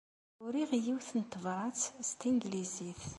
[0.43, 3.01] Uriɣ yiwet n tebṛat s tanglizit.